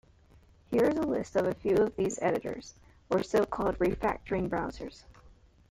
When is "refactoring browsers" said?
3.77-5.03